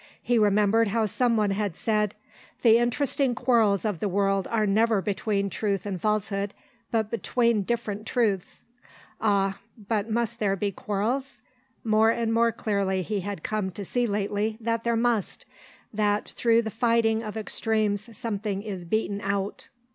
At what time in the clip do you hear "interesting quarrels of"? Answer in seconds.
2.79-3.99